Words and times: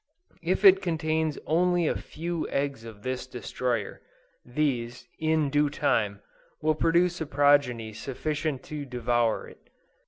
If 0.41 0.65
it 0.65 0.81
contains 0.81 1.37
only 1.45 1.85
a 1.85 1.95
few 1.95 2.45
of 2.45 2.49
the 2.49 2.57
eggs 2.57 2.85
of 2.85 3.03
this 3.03 3.27
destroyer, 3.27 4.01
these, 4.43 5.05
in 5.19 5.51
due 5.51 5.69
time, 5.69 6.21
will 6.59 6.73
produce 6.73 7.21
a 7.21 7.27
progeny 7.27 7.93
sufficient 7.93 8.63
to 8.63 8.83
devour 8.83 9.47
it. 9.47 9.59